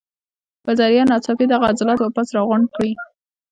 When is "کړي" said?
2.75-2.91